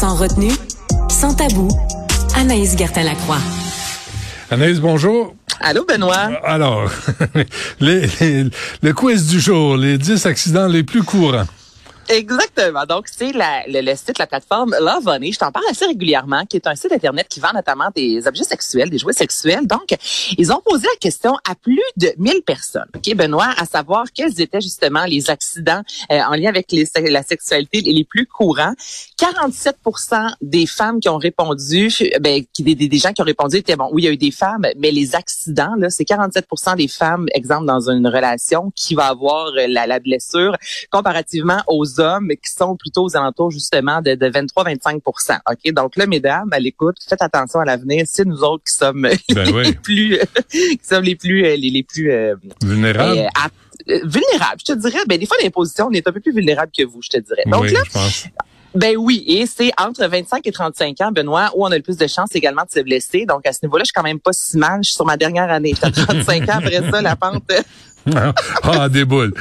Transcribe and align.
Sans 0.00 0.14
retenue, 0.16 0.52
sans 1.10 1.34
tabou, 1.34 1.68
Anaïs 2.34 2.76
Gertin-Lacroix. 2.76 3.38
Anaïs, 4.50 4.80
bonjour. 4.80 5.34
Allô, 5.60 5.84
Benoît? 5.86 6.30
Alors, 6.44 6.90
les- 7.80 8.06
les- 8.20 8.44
le 8.82 8.92
quiz 8.94 9.26
du 9.26 9.40
jour, 9.40 9.76
les 9.76 9.98
10 9.98 10.24
accidents 10.26 10.68
les 10.68 10.82
plus 10.84 11.02
courants. 11.02 11.44
Exactement. 12.10 12.84
Donc, 12.86 13.06
c'est 13.08 13.32
le, 13.32 13.80
le 13.82 13.94
site, 13.94 14.18
la 14.18 14.26
plateforme 14.26 14.74
Love 14.80 15.06
Honey. 15.06 15.30
Je 15.32 15.38
t'en 15.38 15.52
parle 15.52 15.64
assez 15.70 15.86
régulièrement, 15.86 16.44
qui 16.44 16.56
est 16.56 16.66
un 16.66 16.74
site 16.74 16.90
Internet 16.92 17.28
qui 17.28 17.38
vend 17.38 17.52
notamment 17.54 17.88
des 17.94 18.26
objets 18.26 18.42
sexuels, 18.42 18.90
des 18.90 18.98
jouets 18.98 19.12
sexuels. 19.12 19.64
Donc, 19.66 19.94
ils 20.36 20.52
ont 20.52 20.60
posé 20.64 20.86
la 20.92 20.98
question 20.98 21.36
à 21.48 21.54
plus 21.54 21.80
de 21.96 22.12
1000 22.18 22.42
personnes. 22.42 22.88
OK, 22.96 23.14
Benoît, 23.14 23.54
à 23.56 23.64
savoir 23.64 24.06
quels 24.12 24.40
étaient 24.40 24.60
justement 24.60 25.04
les 25.04 25.30
accidents 25.30 25.82
euh, 26.10 26.18
en 26.28 26.34
lien 26.34 26.48
avec 26.48 26.72
les, 26.72 26.84
la 27.08 27.22
sexualité 27.22 27.80
les 27.80 28.04
plus 28.04 28.26
courants. 28.26 28.74
47% 29.20 30.34
des 30.40 30.66
femmes 30.66 30.98
qui 31.00 31.08
ont 31.08 31.18
répondu, 31.18 31.90
ben, 32.20 32.42
des- 32.58 32.74
des 32.74 32.98
gens 32.98 33.12
qui 33.12 33.22
ont 33.22 33.26
répondu 33.26 33.56
étaient 33.58 33.76
bon, 33.76 33.88
oui, 33.92 34.02
il 34.02 34.04
y 34.06 34.08
a 34.08 34.12
eu 34.12 34.16
des 34.16 34.30
femmes, 34.32 34.66
mais 34.78 34.90
les 34.90 35.14
accidents, 35.14 35.74
là, 35.78 35.90
c'est 35.90 36.04
47% 36.04 36.76
des 36.76 36.88
femmes, 36.88 37.26
exemple, 37.34 37.66
dans 37.66 37.88
une 37.88 38.06
relation, 38.08 38.72
qui 38.74 38.94
va 38.96 39.06
avoir 39.06 39.48
euh, 39.56 39.66
la, 39.68 39.86
la 39.86 40.00
blessure 40.00 40.56
comparativement 40.90 41.62
aux 41.68 41.99
hommes 42.00 42.28
qui 42.28 42.52
sont 42.52 42.76
plutôt 42.76 43.04
aux 43.04 43.16
alentours 43.16 43.50
justement 43.50 44.00
de, 44.02 44.14
de 44.14 44.26
23-25 44.26 44.96
OK? 45.50 45.72
Donc 45.72 45.96
là, 45.96 46.06
mesdames, 46.06 46.48
à 46.52 46.58
l'écoute, 46.58 46.96
faites 47.08 47.22
attention 47.22 47.60
à 47.60 47.64
l'avenir. 47.64 48.04
C'est 48.08 48.24
nous 48.24 48.42
autres 48.42 48.64
qui 48.64 48.74
sommes 48.74 49.02
Ben 49.02 49.44
les 49.46 49.52
oui, 49.52 49.72
plus 49.74 50.18
qui 50.50 50.80
sommes 50.82 51.04
les 51.04 51.16
plus 51.16 51.44
euh, 51.44 51.56
les, 51.56 51.70
les 51.70 51.82
plus 51.82 52.10
euh, 52.10 52.34
vulnérable. 52.62 53.18
euh, 53.18 53.26
ap- 53.42 53.52
euh, 53.88 54.00
vulnérables. 54.04 54.60
Je 54.66 54.72
te 54.72 54.78
dirais, 54.78 54.98
ben 55.08 55.18
des 55.18 55.26
fois 55.26 55.36
dans 55.38 55.44
les 55.44 55.50
positions, 55.50 55.86
on 55.88 55.92
est 55.92 56.06
un 56.06 56.12
peu 56.12 56.20
plus 56.20 56.32
vulnérable 56.32 56.72
que 56.76 56.84
vous, 56.84 57.00
je 57.02 57.08
te 57.10 57.18
dirais. 57.18 57.44
Donc 57.46 57.62
oui, 57.62 57.72
là, 57.72 57.80
je 57.86 57.90
pense. 57.92 58.26
ben 58.74 58.96
oui, 58.96 59.24
et 59.26 59.46
c'est 59.46 59.70
entre 59.80 60.06
25 60.06 60.46
et 60.46 60.52
35 60.52 61.00
ans, 61.00 61.12
Benoît, 61.12 61.50
où 61.56 61.64
on 61.64 61.70
a 61.70 61.76
le 61.76 61.82
plus 61.82 61.96
de 61.96 62.06
chances 62.06 62.34
également 62.34 62.62
de 62.62 62.70
se 62.70 62.80
blesser. 62.80 63.24
Donc 63.26 63.46
à 63.46 63.52
ce 63.52 63.60
niveau-là, 63.62 63.82
je 63.82 63.86
suis 63.86 63.92
quand 63.94 64.02
même 64.02 64.20
pas 64.20 64.32
si 64.32 64.58
mal. 64.58 64.80
Je 64.82 64.88
suis 64.90 64.96
sur 64.96 65.06
ma 65.06 65.16
dernière 65.16 65.50
année. 65.50 65.72
J'étais 65.74 65.86
à 66.00 66.04
35 66.06 66.48
ans 66.48 66.58
après 66.58 66.90
ça, 66.90 67.00
la 67.02 67.16
pente. 67.16 67.42
ah, 68.62 68.88
des 68.88 69.04
boules. 69.04 69.34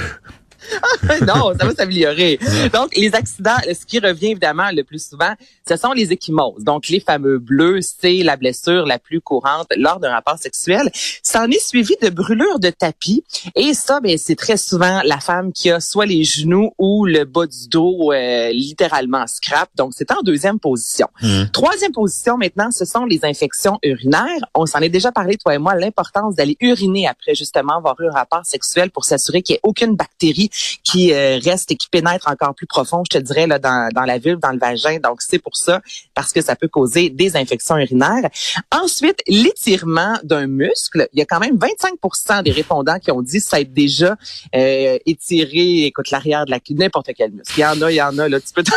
non, 1.28 1.54
ça 1.60 1.66
va 1.66 1.74
s'améliorer. 1.74 2.40
Donc, 2.74 2.96
les 2.96 3.14
accidents, 3.14 3.58
ce 3.68 3.86
qui 3.86 4.00
revient 4.00 4.32
évidemment 4.32 4.70
le 4.72 4.84
plus 4.84 5.10
souvent, 5.10 5.34
ce 5.68 5.76
sont 5.76 5.92
les 5.92 6.12
échymoses. 6.12 6.64
Donc, 6.64 6.90
les 6.90 7.00
fameux 7.00 7.40
bleus, 7.40 7.80
c'est 7.82 8.24
la 8.24 8.38
blessure 8.38 8.86
la 8.86 9.00
plus 9.00 9.22
courante 9.22 9.68
lors 9.76 10.00
d'un 10.00 10.12
rapport 10.12 10.38
sexuel. 10.38 10.90
Ça 11.24 11.44
en 11.44 11.52
est 11.52 11.66
suivi 11.66 11.96
de 12.02 12.10
brûlures 12.10 12.60
de 12.60 12.70
tapis. 12.70 13.24
Et 13.56 13.74
ça, 13.74 14.00
ben, 14.00 14.18
c'est 14.18 14.36
très 14.36 14.58
souvent 14.58 15.02
la 15.04 15.20
femme 15.20 15.52
qui 15.52 15.70
a 15.72 15.80
soit 15.80 16.06
les 16.06 16.24
genoux 16.24 16.72
ou 16.78 17.06
le 17.06 17.26
bas 17.26 17.46
du 17.46 17.68
dos 17.68 18.12
euh, 18.12 18.52
littéralement 18.52 19.26
scrap. 19.28 19.70
Donc, 19.76 19.94
c'est 19.96 20.12
en 20.12 20.22
deuxième 20.22 20.60
position. 20.60 21.08
Mhm. 21.22 21.50
Troisième 21.52 21.92
position 21.92 22.38
maintenant, 22.38 22.72
ce 22.72 22.86
sont 22.86 23.06
les 23.06 23.24
infections 23.24 23.80
urinaires. 23.84 24.46
On 24.56 24.66
s'en 24.66 24.80
est 24.80 24.90
déjà 24.90 25.12
parlé, 25.12 25.38
toi 25.38 25.56
et 25.56 25.58
moi, 25.58 25.76
l'importance 25.76 26.36
d'aller 26.36 26.58
uriner 26.62 27.08
après 27.08 27.36
justement 27.36 27.78
avoir 27.78 28.00
eu 28.02 28.08
un 28.08 28.12
rapport 28.12 28.46
sexuel 28.46 28.92
pour 28.92 29.06
s'assurer 29.06 29.42
qu'il 29.42 29.54
n'y 29.54 29.58
ait 29.58 29.62
aucune 29.64 29.96
bactérie 29.96 30.50
qui 30.84 31.14
euh, 31.14 31.40
reste 31.44 31.72
et 31.72 31.76
qui 31.76 31.88
pénètre 31.90 32.28
encore 32.28 32.56
plus 32.56 32.68
profond, 32.68 33.04
je 33.12 33.18
te 33.18 33.24
dirais, 33.24 33.48
là, 33.48 33.60
dans, 33.60 33.90
dans 33.94 34.04
la 34.04 34.18
vulve, 34.18 34.40
dans 34.40 34.52
le 34.52 34.60
vagin. 34.60 35.00
Donc, 35.00 35.22
c'est 35.22 35.40
pour 35.40 35.56
ça, 35.56 35.82
parce 36.16 36.32
que 36.32 36.42
ça 36.42 36.56
peut 36.56 36.68
causer 36.68 37.10
des 37.10 37.36
infections 37.36 37.78
urinaires. 37.78 38.30
Ensuite, 38.72 39.22
l'étirement 39.28 40.18
d'un 40.24 40.48
muscle. 40.48 41.08
Il 41.14 41.20
y 41.20 41.22
a 41.22 41.26
quand 41.26 41.40
même 41.40 41.58
25% 41.58 42.44
des 42.44 42.52
répondants 42.52 43.00
qui 43.00 43.12
ont 43.12 43.22
dit 43.22 43.40
ça 43.40 43.60
être 43.60 43.74
déjà 43.74 44.16
euh, 44.56 44.98
étiré, 45.06 45.86
écoute, 45.86 46.12
l'arrière 46.12 46.46
de 46.46 46.52
la 46.52 46.60
n'importe 46.72 47.10
quel 47.16 47.32
muscle. 47.32 47.54
Il 47.58 47.62
y 47.62 47.66
en 47.66 47.82
a, 47.82 47.92
il 47.92 47.96
y 47.96 48.02
en 48.02 48.18
a, 48.18 48.30
là, 48.30 48.40
tu 48.40 48.54
peux... 48.54 48.64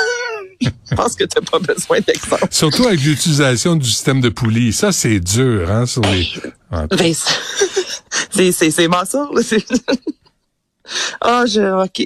Je 0.60 0.94
pense 0.94 1.16
que 1.16 1.25
tu 1.25 1.41
n'as 1.41 1.50
pas 1.50 1.59
besoin 1.59 1.99
d'exemple. 2.00 2.47
Surtout 2.50 2.87
avec 2.87 3.00
l'utilisation 3.00 3.75
du 3.75 3.88
système 3.88 4.20
de 4.20 4.28
poulie. 4.28 4.72
Ça, 4.72 4.93
c'est 4.93 5.19
dur, 5.19 5.70
hein, 5.70 5.87
sur 5.87 6.03
les... 6.03 6.28
C'est 8.31 8.53
c'est 8.53 8.70
c'est 8.70 8.88
Ah, 11.20 11.44
je, 11.47 11.84
ok, 11.84 12.04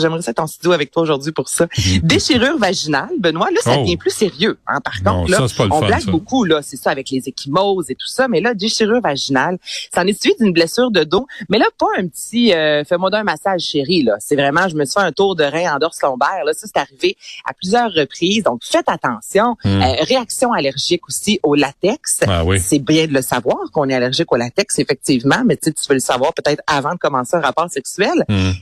j'aimerais 0.00 0.22
ça 0.22 0.30
être 0.30 0.38
en 0.40 0.46
studio 0.46 0.72
avec 0.72 0.90
toi 0.90 1.02
aujourd'hui 1.02 1.32
pour 1.32 1.48
ça. 1.48 1.66
Déchirure 2.02 2.58
vaginale, 2.58 3.08
Benoît, 3.18 3.50
là, 3.50 3.60
ça 3.62 3.72
Oh. 3.76 3.80
devient 3.80 3.96
plus 3.96 4.12
sérieux. 4.14 4.58
Hein, 4.68 4.78
par 4.80 4.94
Non, 5.04 5.20
contre, 5.22 5.30
là, 5.32 5.38
ça, 5.38 5.48
c'est 5.48 5.56
pas 5.56 5.64
le 5.66 5.72
on 5.72 5.80
fun, 5.80 5.86
blague 5.86 6.00
ça. 6.04 6.10
beaucoup, 6.10 6.44
là, 6.44 6.60
c'est 6.62 6.76
ça, 6.76 6.90
avec 6.90 7.10
les 7.10 7.22
échymoses 7.28 7.90
et 7.90 7.94
tout 7.96 8.06
ça. 8.06 8.28
Mais 8.28 8.40
là, 8.40 8.54
déchirure 8.54 9.00
vaginale, 9.00 9.58
ça 9.92 10.02
en 10.02 10.06
est 10.06 10.20
suivi 10.20 10.36
d'une 10.40 10.52
blessure 10.52 10.90
de 10.92 11.02
dos. 11.04 11.26
Mais 11.48 11.58
là, 11.58 11.66
pas 11.78 11.86
un 11.98 12.06
petit, 12.06 12.52
euh, 12.54 12.84
fais-moi 12.84 13.10
d'un 13.10 13.24
massage 13.24 13.62
chéri, 13.62 14.02
là. 14.04 14.14
C'est 14.20 14.36
vraiment, 14.36 14.68
je 14.68 14.76
me 14.76 14.84
suis 14.84 14.94
fait 14.94 15.06
un 15.06 15.12
tour 15.12 15.34
de 15.34 15.42
rein 15.44 15.74
en 15.74 15.78
dorse 15.78 16.00
lombaire. 16.02 16.44
Là, 16.44 16.52
ça, 16.52 16.66
c'est 16.72 16.78
arrivé 16.80 17.16
à 17.44 17.52
plusieurs 17.52 17.92
reprises. 17.92 18.44
Donc, 18.44 18.60
faites 18.62 18.88
attention. 18.88 19.56
Hmm. 19.64 19.82
Euh, 19.82 19.94
réaction 20.02 20.52
allergique 20.52 21.06
aussi 21.08 21.40
au 21.42 21.54
latex. 21.56 22.20
Ah 22.26 22.44
oui. 22.44 22.60
C'est 22.60 22.78
bien 22.78 23.06
de 23.08 23.12
le 23.12 23.22
savoir 23.22 23.56
qu'on 23.72 23.88
est 23.88 23.94
allergique 23.94 24.30
au 24.32 24.36
latex, 24.36 24.78
effectivement, 24.78 25.42
mais 25.44 25.56
tu 25.56 25.64
sais, 25.64 25.72
tu 25.72 25.82
veux 25.88 25.94
le 25.94 26.00
savoir 26.00 26.32
peut-être 26.32 26.62
avant 26.68 26.92
de 26.92 26.98
commencer 26.98 27.36
un 27.36 27.40
rapport 27.40 27.68
sexuel. 27.68 28.03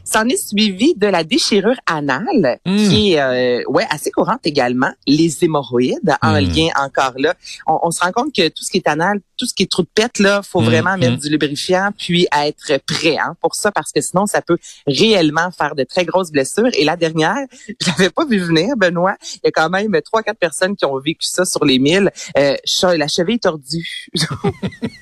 S'en 0.04 0.26
est 0.28 0.36
suivi 0.36 0.94
de 0.96 1.06
la 1.06 1.24
déchirure 1.24 1.76
anale, 1.86 2.58
Mm. 2.66 2.88
qui 2.88 3.12
est 3.14 3.20
euh, 3.20 3.62
ouais 3.68 3.86
assez 3.90 4.10
courante 4.10 4.40
également. 4.44 4.90
Les 5.06 5.44
hémorroïdes, 5.44 6.14
en 6.22 6.32
Mm. 6.40 6.44
lien 6.44 6.68
encore 6.78 7.14
là. 7.16 7.34
On, 7.66 7.78
on 7.82 7.90
se 7.90 8.00
rend 8.00 8.12
compte 8.12 8.34
que 8.34 8.48
tout 8.48 8.62
ce 8.64 8.70
qui 8.70 8.78
est 8.78 8.88
anal, 8.88 9.20
tout 9.36 9.46
ce 9.46 9.54
qui 9.54 9.64
est 9.64 9.70
trou 9.70 9.82
de 9.82 9.88
pète, 9.94 10.18
là, 10.18 10.42
faut 10.42 10.60
Mm, 10.60 10.64
vraiment 10.64 10.96
mettre 10.96 11.14
mm. 11.16 11.20
du 11.20 11.28
lubrifiant 11.30 11.90
puis 11.98 12.26
être 12.36 12.78
prêt 12.86 13.16
hein, 13.18 13.34
pour 13.40 13.54
ça, 13.54 13.72
parce 13.72 13.90
que 13.92 14.00
sinon, 14.00 14.26
ça 14.26 14.40
peut 14.42 14.58
réellement 14.86 15.50
faire 15.50 15.74
de 15.74 15.84
très 15.84 16.04
grosses 16.04 16.30
blessures. 16.30 16.70
Et 16.74 16.84
la 16.84 16.96
dernière, 16.96 17.36
je 17.80 17.86
l'avais 17.88 18.10
pas 18.10 18.24
vu 18.24 18.38
venir, 18.38 18.76
Benoît. 18.76 19.16
Il 19.36 19.40
y 19.44 19.48
a 19.48 19.50
quand 19.50 19.70
même 19.70 19.96
trois, 20.04 20.22
quatre 20.22 20.38
personnes 20.38 20.76
qui 20.76 20.84
ont 20.84 20.98
vécu 20.98 21.26
ça 21.26 21.44
sur 21.44 21.64
les 21.64 21.78
mille. 21.78 22.10
Euh, 22.38 22.56
la 22.96 23.08
cheville 23.08 23.38
tordue. 23.38 24.06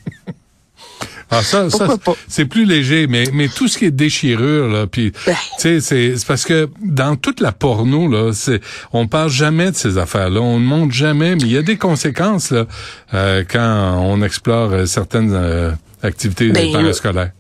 Ah, 1.31 1.43
ça, 1.43 1.71
ça, 1.71 1.87
c'est 2.29 2.45
plus 2.45 2.65
léger, 2.65 3.07
mais, 3.07 3.25
mais 3.33 3.49
tout 3.49 3.69
ce 3.69 3.79
qui 3.79 3.85
est 3.85 3.91
déchirure, 3.91 4.69
là, 4.69 4.87
puis, 4.87 5.13
Ben. 5.27 5.35
tu 5.59 5.81
sais, 5.81 5.81
c'est, 5.81 6.27
parce 6.27 6.45
que 6.45 6.69
dans 6.83 7.17
toute 7.17 7.41
la 7.41 7.53
porno, 7.53 8.09
là, 8.09 8.33
c'est, 8.33 8.61
on 8.93 9.07
parle 9.07 9.31
jamais 9.31 9.71
de 9.71 9.77
ces 9.77 9.97
affaires-là, 9.97 10.41
on 10.41 10.59
ne 10.59 10.65
montre 10.65 10.93
jamais, 10.93 11.37
mais 11.37 11.43
il 11.43 11.53
y 11.53 11.59
a 11.59 11.63
des 11.63 11.77
conséquences, 11.77 12.51
là, 12.51 12.67
euh, 13.15 13.45
quand 13.49 14.01
on 14.03 14.23
explore 14.23 14.73
euh, 14.73 14.87
certaines 14.87 15.33
euh, 15.33 15.71
activités 16.03 16.51
Ben, 16.51 16.73
parascolaires. 16.73 17.31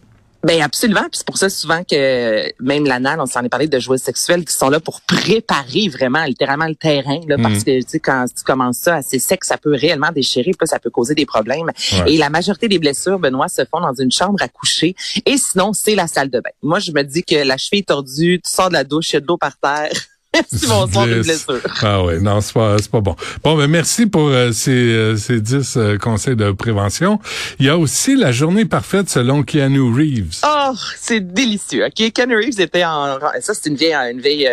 Ben 0.43 0.63
absolument, 0.63 1.03
puis 1.03 1.19
c'est 1.19 1.27
pour 1.27 1.37
ça 1.37 1.51
souvent 1.51 1.85
que 1.85 2.51
même 2.63 2.87
l'anal, 2.87 3.21
on 3.21 3.27
s'en 3.27 3.43
est 3.43 3.51
parlé 3.51 3.69
de 3.69 3.79
jouets 3.79 3.99
sexuels 3.99 4.45
qui 4.45 4.55
sont 4.55 4.71
là 4.71 4.81
pour 4.81 5.03
préparer 5.03 5.89
vraiment 5.89 6.25
littéralement 6.25 6.67
le 6.67 6.75
terrain, 6.75 7.21
là, 7.29 7.37
parce 7.37 7.59
Mm. 7.59 7.65
que 7.65 7.81
tu 7.83 7.89
sais 7.89 8.01
quand 8.01 8.25
tu 8.35 8.43
commences 8.43 8.79
ça 8.79 8.97
assez 8.97 9.19
sec, 9.19 9.45
ça 9.45 9.59
peut 9.59 9.75
réellement 9.75 10.13
déchirer, 10.15 10.53
puis 10.59 10.67
ça 10.67 10.79
peut 10.79 10.89
causer 10.89 11.15
des 11.15 11.27
problèmes. 11.27 11.71
Ouais. 11.93 12.15
Et 12.15 12.17
la 12.17 12.31
majorité 12.31 12.69
des 12.69 12.79
blessures, 12.79 13.19
Benoît, 13.19 13.49
se 13.49 13.63
font 13.71 13.81
dans 13.81 13.95
une 13.95 14.11
chambre 14.11 14.41
à 14.41 14.49
coucher, 14.49 14.95
et 15.27 15.37
sinon 15.37 15.73
c'est 15.75 15.95
la 15.95 16.07
salle 16.07 16.31
de 16.31 16.41
bain. 16.41 16.51
Moi, 16.63 16.79
je 16.79 16.93
me 16.93 17.03
dis 17.03 17.23
que 17.23 17.37
la 17.37 17.59
cheville 17.59 17.85
tordue, 17.85 18.41
tu 18.43 18.51
sors 18.51 18.69
de 18.69 18.75
la 18.75 18.85
douche, 18.85 19.11
il 19.11 19.15
y 19.15 19.17
a 19.19 19.21
de 19.21 19.27
l'eau 19.27 19.37
par 19.37 19.59
terre. 19.59 19.93
Merci, 20.35 20.67
bonsoir, 20.69 21.09
une 21.09 21.23
blessure. 21.23 21.61
Ah 21.83 22.05
ouais, 22.05 22.21
non, 22.21 22.41
c'est 22.41 22.53
pas, 22.53 22.79
c'est 22.79 22.91
pas 22.91 23.01
bon. 23.01 23.17
Bon, 23.43 23.57
ben 23.57 23.67
merci 23.67 24.07
pour 24.07 24.29
euh, 24.29 24.53
ces, 24.53 24.71
euh, 24.71 25.17
ces 25.17 25.41
10 25.41 25.77
euh, 25.77 25.99
conseils 25.99 26.37
de 26.37 26.53
prévention. 26.53 27.19
Il 27.59 27.67
y 27.67 27.69
a 27.69 27.77
aussi 27.77 28.15
la 28.15 28.31
journée 28.31 28.65
parfaite 28.65 29.11
selon 29.11 29.43
Keanu 29.43 29.93
Reeves. 29.93 30.43
Oh, 30.47 30.73
c'est 30.97 31.21
délicieux. 31.21 31.85
OK, 31.85 32.13
Keanu 32.13 32.37
Reeves 32.37 32.61
était 32.61 32.85
en... 32.85 33.19
Ça, 33.41 33.55
c'est 33.55 33.67
une 33.67 33.75
vieille, 33.75 33.95
une 33.95 34.21
vieille 34.21 34.49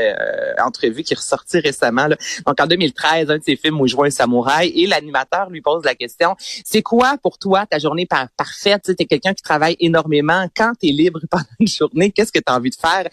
entrevue 0.60 1.04
qui 1.04 1.14
est 1.14 1.18
ressortie 1.18 1.60
récemment. 1.60 2.08
Là. 2.08 2.18
Donc, 2.48 2.60
en 2.60 2.66
2013, 2.66 3.30
un 3.30 3.38
de 3.38 3.44
ses 3.44 3.56
films 3.56 3.80
où 3.80 3.86
il 3.86 3.90
joue 3.90 4.04
un 4.04 4.10
samouraï 4.10 4.70
et 4.70 4.88
l'animateur 4.88 5.52
lui 5.52 5.62
pose 5.62 5.86
la 5.86 5.94
question, 5.94 6.36
c'est 6.66 6.82
quoi 6.82 7.18
pour 7.22 7.38
toi 7.38 7.68
ta 7.68 7.78
journée 7.78 8.08
parfaite? 8.08 8.82
Tu 8.84 8.96
es 8.98 9.06
quelqu'un 9.06 9.36
qui 9.36 9.44
travaille 9.44 9.76
énormément. 9.80 10.48
Quand 10.56 10.72
tu 10.82 10.90
es 10.90 10.92
libre 10.92 11.20
pendant 11.30 11.46
une 11.60 11.68
journée, 11.68 12.12
qu'est-ce 12.12 12.32
que 12.32 12.40
tu 12.40 12.52
as 12.52 12.56
envie 12.56 12.72
de 12.72 12.76
faire? 12.76 13.08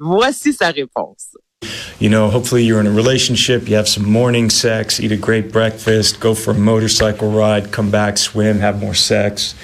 Voici 0.00 0.52
sa 0.52 0.70
réponse. 0.70 1.28
You 2.00 2.08
know, 2.08 2.30
hopefully 2.30 2.62
you're 2.62 2.78
in 2.78 2.86
a 2.86 2.92
relationship, 2.92 3.68
you 3.68 3.74
have 3.74 3.88
some 3.88 4.08
morning 4.08 4.50
sex, 4.50 5.00
eat 5.00 5.10
a 5.10 5.16
great 5.16 5.50
breakfast, 5.50 6.20
go 6.20 6.32
for 6.32 6.52
a 6.52 6.54
motorcycle 6.54 7.32
ride, 7.32 7.72
come 7.72 7.90
back, 7.90 8.18
swim, 8.18 8.60
have 8.60 8.78
more 8.78 8.94
sex, 8.94 9.56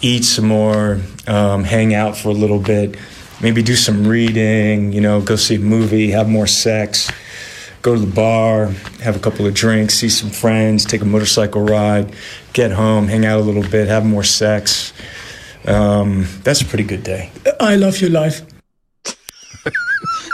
eat 0.00 0.24
some 0.24 0.48
more, 0.48 1.00
um, 1.28 1.62
hang 1.62 1.94
out 1.94 2.16
for 2.16 2.30
a 2.30 2.34
little 2.34 2.58
bit, 2.58 2.96
maybe 3.40 3.62
do 3.62 3.76
some 3.76 4.08
reading, 4.08 4.92
you 4.92 5.00
know, 5.00 5.20
go 5.20 5.36
see 5.36 5.54
a 5.54 5.60
movie, 5.60 6.10
have 6.10 6.28
more 6.28 6.48
sex, 6.48 7.12
go 7.80 7.94
to 7.94 8.00
the 8.00 8.12
bar, 8.12 8.66
have 9.00 9.14
a 9.14 9.20
couple 9.20 9.46
of 9.46 9.54
drinks, 9.54 9.94
see 9.94 10.08
some 10.08 10.30
friends, 10.30 10.84
take 10.84 11.00
a 11.02 11.04
motorcycle 11.04 11.62
ride, 11.62 12.12
get 12.54 12.72
home, 12.72 13.06
hang 13.06 13.24
out 13.24 13.38
a 13.38 13.42
little 13.42 13.62
bit, 13.70 13.86
have 13.86 14.04
more 14.04 14.24
sex. 14.24 14.92
Um, 15.64 16.26
that's 16.42 16.60
a 16.60 16.64
pretty 16.64 16.82
good 16.82 17.04
day. 17.04 17.30
I 17.60 17.76
love 17.76 18.00
your 18.00 18.10
life. 18.10 18.42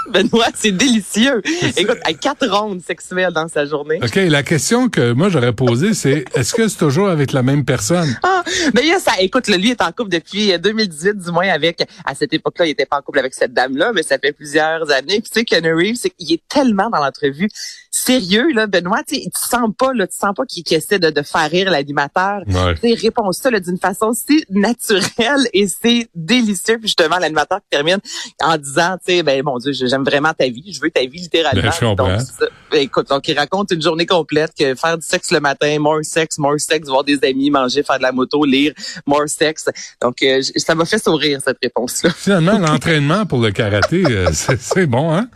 Benoît, 0.12 0.46
c'est 0.54 0.72
délicieux. 0.72 1.42
Écoute, 1.76 1.98
à 2.04 2.12
quatre 2.12 2.46
rondes 2.48 2.82
sexuelles 2.82 3.32
dans 3.32 3.48
sa 3.48 3.66
journée. 3.66 4.00
OK, 4.02 4.14
la 4.16 4.42
question 4.42 4.88
que 4.88 5.12
moi 5.12 5.28
j'aurais 5.28 5.52
posée, 5.52 5.94
c'est 5.94 6.24
est-ce 6.34 6.54
que 6.54 6.68
c'est 6.68 6.78
toujours 6.78 7.08
avec 7.08 7.32
la 7.32 7.42
même 7.42 7.64
personne? 7.64 8.16
Ah, 8.22 8.42
ben 8.74 8.84
ça, 8.98 9.12
écoute, 9.20 9.48
lui 9.48 9.70
est 9.70 9.82
en 9.82 9.92
couple 9.92 10.10
depuis 10.10 10.58
2018, 10.58 11.08
euh, 11.08 11.12
du 11.14 11.30
moins 11.30 11.48
avec, 11.48 11.86
à 12.04 12.14
cette 12.14 12.32
époque-là, 12.32 12.66
il 12.66 12.70
était 12.70 12.86
pas 12.86 12.98
en 12.98 13.02
couple 13.02 13.18
avec 13.18 13.34
cette 13.34 13.52
dame-là, 13.52 13.92
mais 13.94 14.02
ça 14.02 14.18
fait 14.18 14.32
plusieurs 14.32 14.90
années. 14.90 15.20
Puis 15.20 15.30
tu 15.30 15.40
sais, 15.40 15.44
Keanu 15.44 15.74
Reeves, 15.74 16.10
il 16.18 16.32
est 16.32 16.42
tellement 16.48 16.90
dans 16.90 16.98
l'entrevue 16.98 17.48
sérieux, 17.90 18.52
là, 18.52 18.66
Benoît, 18.66 19.02
tu 19.06 19.16
sens 19.34 19.70
pas, 19.76 19.92
là, 19.92 20.06
tu 20.06 20.16
sens 20.16 20.34
pas 20.34 20.44
qu'il 20.46 20.64
essaie 20.72 20.98
de, 20.98 21.10
de, 21.10 21.22
faire 21.22 21.50
rire 21.50 21.70
l'animateur. 21.70 22.42
Ouais. 22.46 22.74
Il 22.82 22.94
répond 22.94 23.30
ça 23.32 23.50
d'une 23.50 23.78
façon 23.78 24.12
si 24.12 24.44
naturelle 24.50 25.48
et 25.52 25.66
c'est 25.68 26.08
délicieux. 26.14 26.78
Puis 26.78 26.88
justement, 26.88 27.18
l'animateur 27.18 27.60
termine 27.70 27.98
en 28.42 28.56
disant, 28.56 28.96
tu 29.04 29.14
sais, 29.14 29.22
ben 29.22 29.42
mon 29.42 29.58
Dieu, 29.58 29.72
j'aime 29.98 30.04
vraiment 30.04 30.32
ta 30.32 30.48
vie, 30.48 30.72
je 30.72 30.80
veux 30.80 30.90
ta 30.90 31.00
vie 31.00 31.20
littéralement. 31.20 31.62
Ben, 31.62 31.94
donc, 31.94 32.08
ben, 32.08 32.48
écoute, 32.72 33.08
donc 33.08 33.26
il 33.28 33.38
raconte 33.38 33.70
une 33.72 33.82
journée 33.82 34.06
complète 34.06 34.52
que 34.58 34.74
faire 34.74 34.98
du 34.98 35.06
sexe 35.06 35.30
le 35.30 35.40
matin, 35.40 35.78
more 35.78 36.00
sex, 36.02 36.38
more 36.38 36.58
sex, 36.58 36.88
voir 36.88 37.04
des 37.04 37.18
amis, 37.24 37.50
manger, 37.50 37.82
faire 37.82 37.98
de 37.98 38.02
la 38.02 38.12
moto, 38.12 38.44
lire, 38.44 38.72
more 39.06 39.28
sex. 39.28 39.66
Donc 40.00 40.22
euh, 40.22 40.42
ça 40.56 40.74
m'a 40.74 40.84
fait 40.84 41.02
sourire 41.02 41.40
cette 41.44 41.58
réponse-là. 41.62 42.10
Finalement, 42.16 42.58
l'entraînement 42.58 43.26
pour 43.26 43.40
le 43.40 43.50
karaté, 43.50 44.04
euh, 44.06 44.30
c'est 44.32 44.86
bon, 44.86 45.12
hein? 45.12 45.28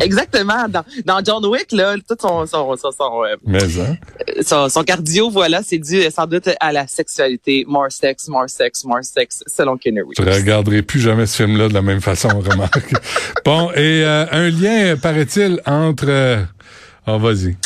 Exactement. 0.00 0.68
Dans, 0.68 0.84
dans 1.04 1.20
John 1.24 1.44
Wick, 1.46 1.72
là, 1.72 1.94
tout 2.08 2.16
son 2.20 2.46
son 2.46 2.76
son 2.76 2.90
son, 2.92 3.24
euh, 3.24 3.36
hein? 3.54 3.96
son, 4.42 4.68
son, 4.68 4.82
cardio, 4.84 5.30
voilà, 5.30 5.62
c'est 5.62 5.78
dû 5.78 6.02
sans 6.10 6.26
doute 6.26 6.48
à 6.60 6.72
la 6.72 6.86
sexualité. 6.86 7.64
More 7.66 7.90
sex, 7.90 8.28
more 8.28 8.48
sex, 8.48 8.84
more 8.84 9.02
sex, 9.02 9.42
selon 9.46 9.76
Kenny 9.76 10.00
Reeves. 10.00 10.14
Je 10.18 10.22
regarderai 10.22 10.82
plus 10.82 11.00
jamais 11.00 11.26
ce 11.26 11.36
film-là 11.36 11.68
de 11.68 11.74
la 11.74 11.82
même 11.82 12.00
façon, 12.00 12.28
remarque. 12.28 12.92
bon, 13.44 13.70
et 13.72 14.04
euh, 14.04 14.26
un 14.30 14.50
lien, 14.50 14.96
paraît-il, 14.96 15.60
entre... 15.66 16.46
oh, 17.06 17.18
vas-y 17.18 17.56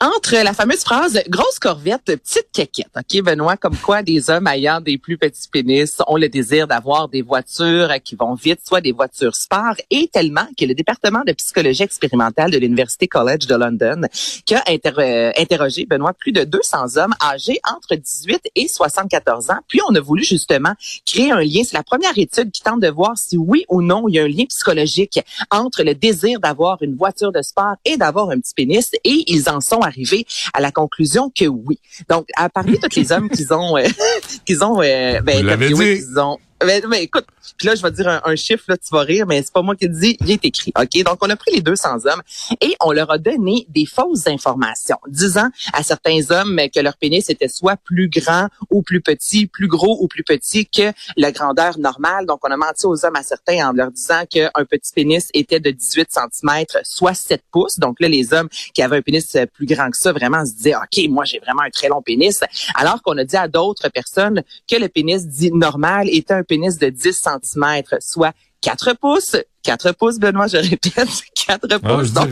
entre 0.00 0.42
la 0.42 0.54
fameuse 0.54 0.80
phrase 0.80 1.20
grosse 1.28 1.58
corvette, 1.58 2.04
petite 2.06 2.46
caquette. 2.54 2.88
OK, 2.96 3.22
Benoît, 3.22 3.58
comme 3.58 3.76
quoi 3.76 4.02
des 4.02 4.30
hommes 4.30 4.46
ayant 4.46 4.80
des 4.80 4.96
plus 4.96 5.18
petits 5.18 5.48
pénis 5.52 5.98
ont 6.06 6.16
le 6.16 6.30
désir 6.30 6.66
d'avoir 6.66 7.08
des 7.08 7.20
voitures 7.20 7.92
qui 8.02 8.16
vont 8.16 8.34
vite, 8.34 8.60
soit 8.66 8.80
des 8.80 8.92
voitures 8.92 9.36
sport, 9.36 9.74
et 9.90 10.08
tellement 10.10 10.46
que 10.58 10.64
le 10.64 10.74
département 10.74 11.22
de 11.26 11.32
psychologie 11.32 11.82
expérimentale 11.82 12.50
de 12.50 12.56
l'Université 12.56 13.08
College 13.08 13.46
de 13.46 13.54
London, 13.54 14.02
qui 14.46 14.54
a 14.54 14.64
euh, 14.68 15.32
interrogé, 15.36 15.84
Benoît, 15.84 16.14
plus 16.14 16.32
de 16.32 16.44
200 16.44 16.96
hommes 16.96 17.14
âgés 17.22 17.60
entre 17.70 17.94
18 17.94 18.48
et 18.56 18.68
74 18.68 19.50
ans, 19.50 19.58
puis 19.68 19.80
on 19.86 19.94
a 19.94 20.00
voulu 20.00 20.24
justement 20.24 20.72
créer 21.04 21.30
un 21.30 21.40
lien. 21.40 21.62
C'est 21.62 21.76
la 21.76 21.82
première 21.82 22.16
étude 22.16 22.50
qui 22.52 22.62
tente 22.62 22.80
de 22.80 22.88
voir 22.88 23.18
si 23.18 23.36
oui 23.36 23.66
ou 23.68 23.82
non 23.82 24.08
il 24.08 24.14
y 24.14 24.18
a 24.18 24.24
un 24.24 24.28
lien 24.28 24.46
psychologique 24.46 25.20
entre 25.50 25.82
le 25.82 25.94
désir 25.94 26.40
d'avoir 26.40 26.82
une 26.82 26.96
voiture 26.96 27.32
de 27.32 27.42
sport 27.42 27.74
et 27.84 27.98
d'avoir 27.98 28.30
un 28.30 28.40
petit 28.40 28.54
pénis, 28.54 28.92
et 29.04 29.24
ils 29.26 29.50
en 29.50 29.60
sont 29.60 29.80
arrivé 29.90 30.26
à 30.54 30.60
la 30.60 30.72
conclusion 30.72 31.30
que 31.30 31.46
oui. 31.46 31.78
Donc, 32.08 32.26
à 32.36 32.48
parmi 32.48 32.78
tous 32.78 32.96
les 32.96 33.12
hommes 33.12 33.28
qu'ils 33.28 33.52
ont, 33.52 33.76
euh, 33.76 33.86
qu'ils 34.46 34.64
ont, 34.64 34.80
euh, 34.80 35.20
ben, 35.20 35.46
qu'ils 35.58 36.18
ont 36.18 36.38
mais, 36.64 36.82
mais, 36.88 37.04
écoute, 37.04 37.26
puis 37.56 37.66
là, 37.66 37.74
je 37.74 37.82
vais 37.82 37.90
dire 37.90 38.20
un, 38.24 38.36
chiffre, 38.36 38.64
là, 38.68 38.76
tu 38.76 38.88
vas 38.92 39.00
rire, 39.00 39.26
mais 39.26 39.42
c'est 39.42 39.52
pas 39.52 39.62
moi 39.62 39.76
qui 39.76 39.86
le 39.86 39.94
dis, 39.94 40.16
il 40.20 40.30
est 40.30 40.44
écrit. 40.44 40.72
OK? 40.78 41.02
Donc, 41.04 41.18
on 41.20 41.30
a 41.30 41.36
pris 41.36 41.52
les 41.52 41.62
200 41.62 42.06
hommes 42.06 42.22
et 42.60 42.74
on 42.80 42.92
leur 42.92 43.10
a 43.10 43.18
donné 43.18 43.66
des 43.68 43.86
fausses 43.86 44.26
informations, 44.26 44.98
disant 45.08 45.48
à 45.72 45.82
certains 45.82 46.18
hommes 46.30 46.60
que 46.74 46.80
leur 46.80 46.96
pénis 46.96 47.28
était 47.30 47.48
soit 47.48 47.76
plus 47.76 48.08
grand 48.08 48.48
ou 48.70 48.82
plus 48.82 49.00
petit, 49.00 49.46
plus 49.46 49.68
gros 49.68 49.98
ou 50.00 50.08
plus 50.08 50.22
petit 50.22 50.66
que 50.66 50.92
la 51.16 51.32
grandeur 51.32 51.78
normale. 51.78 52.26
Donc, 52.26 52.40
on 52.46 52.50
a 52.50 52.56
menti 52.56 52.86
aux 52.86 53.04
hommes 53.04 53.16
à 53.16 53.22
certains 53.22 53.68
en 53.68 53.72
leur 53.72 53.90
disant 53.90 54.24
qu'un 54.28 54.64
petit 54.68 54.92
pénis 54.94 55.28
était 55.34 55.60
de 55.60 55.70
18 55.70 56.08
cm, 56.10 56.64
soit 56.84 57.14
7 57.14 57.42
pouces. 57.50 57.78
Donc 57.78 58.00
là, 58.00 58.08
les 58.08 58.32
hommes 58.32 58.48
qui 58.74 58.82
avaient 58.82 58.98
un 58.98 59.02
pénis 59.02 59.36
plus 59.52 59.66
grand 59.66 59.90
que 59.90 59.96
ça, 59.96 60.12
vraiment 60.12 60.44
se 60.44 60.52
disaient, 60.52 60.76
OK, 60.76 61.08
moi, 61.08 61.24
j'ai 61.24 61.38
vraiment 61.38 61.62
un 61.62 61.70
très 61.70 61.88
long 61.88 62.02
pénis. 62.02 62.40
Alors 62.74 63.02
qu'on 63.02 63.16
a 63.18 63.24
dit 63.24 63.36
à 63.36 63.48
d'autres 63.48 63.88
personnes 63.88 64.42
que 64.70 64.76
le 64.76 64.88
pénis 64.88 65.26
dit 65.26 65.52
normal 65.52 66.08
était 66.10 66.34
un 66.34 66.42
pénis 66.50 66.78
de 66.78 66.88
10 66.88 67.12
cm, 67.12 67.82
soit 68.00 68.34
4 68.60 68.94
pouces. 68.94 69.36
4 69.62 69.92
pouces, 69.92 70.18
Benoît, 70.18 70.48
je 70.48 70.56
répète, 70.56 71.08
4 71.46 71.68
ah, 71.70 71.78
pouces. 71.78 72.12
donc, 72.12 72.28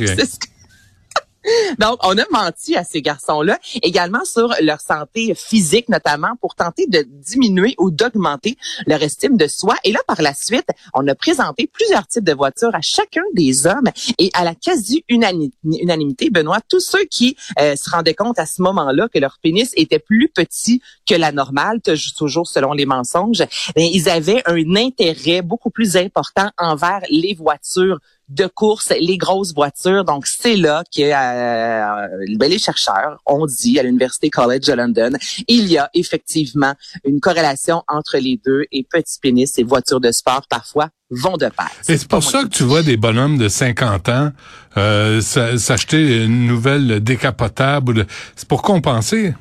donc, 1.78 1.98
on 2.02 2.16
a 2.18 2.24
menti 2.30 2.76
à 2.76 2.84
ces 2.84 3.02
garçons-là, 3.02 3.58
également 3.82 4.24
sur 4.24 4.52
leur 4.60 4.80
santé 4.80 5.34
physique, 5.34 5.88
notamment 5.88 6.32
pour 6.40 6.54
tenter 6.54 6.86
de 6.86 7.04
diminuer 7.08 7.74
ou 7.78 7.90
d'augmenter 7.90 8.56
leur 8.86 9.02
estime 9.02 9.36
de 9.36 9.46
soi. 9.46 9.76
Et 9.84 9.92
là, 9.92 10.00
par 10.06 10.20
la 10.22 10.34
suite, 10.34 10.68
on 10.94 11.06
a 11.06 11.14
présenté 11.14 11.70
plusieurs 11.72 12.06
types 12.06 12.24
de 12.24 12.32
voitures 12.32 12.74
à 12.74 12.80
chacun 12.80 13.22
des 13.34 13.66
hommes 13.66 13.88
et 14.18 14.30
à 14.34 14.44
la 14.44 14.54
quasi-unanimité, 14.54 16.30
Benoît, 16.30 16.60
tous 16.68 16.80
ceux 16.80 17.04
qui 17.04 17.36
euh, 17.60 17.76
se 17.76 17.90
rendaient 17.90 18.14
compte 18.14 18.38
à 18.38 18.46
ce 18.46 18.62
moment-là 18.62 19.08
que 19.08 19.18
leur 19.18 19.38
pénis 19.42 19.70
était 19.76 19.98
plus 19.98 20.28
petit 20.28 20.82
que 21.08 21.14
la 21.14 21.32
normale, 21.32 21.80
toujours 22.16 22.46
selon 22.46 22.72
les 22.72 22.86
mensonges, 22.86 23.44
ben, 23.74 23.88
ils 23.92 24.08
avaient 24.08 24.42
un 24.46 24.76
intérêt 24.76 25.42
beaucoup 25.42 25.70
plus 25.70 25.96
important 25.96 26.50
envers 26.58 27.00
les 27.10 27.34
voitures 27.34 27.98
de 28.28 28.46
course, 28.46 28.92
les 29.00 29.16
grosses 29.16 29.54
voitures. 29.54 30.04
Donc, 30.04 30.26
c'est 30.26 30.56
là 30.56 30.84
que 30.94 31.02
euh, 31.02 32.26
ben, 32.36 32.50
les 32.50 32.58
chercheurs 32.58 33.20
ont 33.26 33.46
dit 33.46 33.78
à 33.78 33.82
l'Université 33.82 34.30
College 34.30 34.66
de 34.66 34.72
London, 34.74 35.10
il 35.46 35.66
y 35.66 35.78
a 35.78 35.88
effectivement 35.94 36.74
une 37.04 37.20
corrélation 37.20 37.82
entre 37.88 38.18
les 38.18 38.40
deux 38.44 38.64
et 38.72 38.84
petits 38.84 39.18
pénis 39.20 39.58
et 39.58 39.62
voitures 39.62 40.00
de 40.00 40.12
sport 40.12 40.42
parfois 40.48 40.88
vont 41.10 41.36
de 41.36 41.46
pair. 41.46 41.70
Et 41.88 41.96
c'est 41.96 42.08
pour 42.08 42.22
ça 42.22 42.42
que 42.42 42.48
tu 42.48 42.64
vois 42.64 42.82
des 42.82 42.98
bonhommes 42.98 43.38
de 43.38 43.48
50 43.48 44.08
ans 44.10 44.32
euh, 44.76 45.20
s'acheter 45.20 46.24
une 46.24 46.46
nouvelle 46.46 47.00
décapotable. 47.00 48.06
C'est 48.36 48.46
pour 48.46 48.62
compenser. 48.62 49.34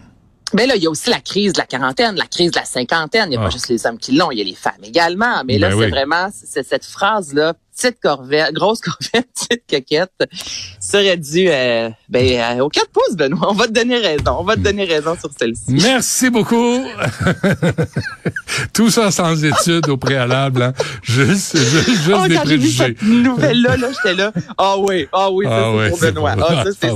Mais 0.53 0.65
là, 0.65 0.77
il 0.77 0.83
y 0.83 0.87
a 0.87 0.89
aussi 0.89 1.09
la 1.09 1.19
crise 1.19 1.51
de 1.53 1.59
la 1.59 1.65
quarantaine, 1.65 2.15
la 2.15 2.25
crise 2.25 2.51
de 2.51 2.59
la 2.59 2.65
cinquantaine. 2.65 3.25
Il 3.25 3.31
n'y 3.31 3.35
a 3.35 3.41
pas 3.41 3.47
ah. 3.47 3.49
juste 3.49 3.67
les 3.67 3.85
hommes 3.85 3.97
qui 3.97 4.13
l'ont, 4.13 4.31
il 4.31 4.37
y 4.37 4.41
a 4.41 4.45
les 4.45 4.55
femmes 4.55 4.81
également. 4.83 5.43
Mais 5.45 5.57
là, 5.57 5.69
ben 5.69 5.77
c'est 5.77 5.89
vraiment 5.89 6.29
c'est 6.31 6.65
cette 6.65 6.85
phrase-là 6.85 7.53
petite 7.77 7.99
corvette, 8.01 8.53
grosse 8.53 8.81
corvette, 8.81 9.27
petite 9.33 9.63
coquette, 9.69 10.29
serait 10.79 11.17
dû 11.17 11.47
euh, 11.47 11.89
ben, 12.09 12.57
euh, 12.57 12.63
aux 12.63 12.69
quatre 12.69 12.89
pouces, 12.89 13.15
Benoît. 13.15 13.49
On 13.51 13.53
va 13.53 13.67
te 13.67 13.73
donner 13.73 13.97
raison. 13.97 14.37
On 14.39 14.43
va 14.43 14.55
te 14.55 14.61
donner 14.61 14.85
raison 14.85 15.15
sur 15.19 15.29
celle-ci. 15.37 15.73
Merci 15.81 16.29
beaucoup. 16.29 16.83
Tout 18.73 18.89
ça 18.89 19.11
sans 19.11 19.43
études 19.43 19.89
au 19.89 19.97
préalable. 19.97 20.61
Hein. 20.61 20.73
Juste, 21.03 21.57
juste, 21.57 21.89
juste 21.89 22.11
oh, 22.13 22.27
des 22.27 22.35
préjugés. 22.35 22.77
cette 22.77 23.01
nouvelle-là, 23.03 23.77
là, 23.77 23.87
j'étais 23.91 24.15
là. 24.15 24.31
Ah 24.57 24.75
oh, 24.77 24.85
oui, 24.87 25.07
ah 25.11 25.31
oui, 25.31 25.45
ah, 25.47 25.73
c'est 25.83 25.89
pour 25.89 25.99
Benoît. 25.99 26.35
Ah, 26.39 26.63
ça, 26.63 26.71
c'est 26.79 26.89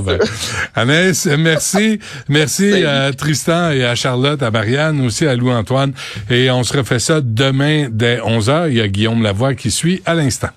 ah, 0.74 0.84
ben. 0.84 1.12
Merci. 1.38 1.98
Merci 2.28 2.84
à 2.84 3.12
Tristan 3.12 3.70
et 3.70 3.84
à 3.84 3.94
Charlotte, 3.94 4.42
à 4.42 4.50
Marianne, 4.50 5.00
aussi 5.04 5.26
à 5.26 5.36
Louis-Antoine. 5.36 5.92
Et 6.30 6.50
on 6.50 6.64
se 6.64 6.76
refait 6.76 6.98
ça 6.98 7.20
demain 7.20 7.88
dès 7.90 8.18
11h. 8.18 8.68
Il 8.70 8.76
y 8.76 8.80
a 8.80 8.88
Guillaume 8.88 9.22
Lavoie 9.22 9.54
qui 9.54 9.70
suit 9.70 10.02
à 10.06 10.14
l'instant. 10.14 10.48